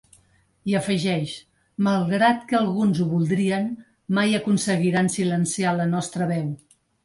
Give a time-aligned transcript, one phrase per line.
[0.69, 1.33] I afegeix:
[1.89, 3.69] ‘malgrat que alguns ho voldrien
[4.21, 6.53] mai aconseguiran silenciar la nostra veu’.